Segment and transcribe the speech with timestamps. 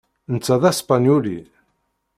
[0.31, 1.39] Netta d aspenyuli.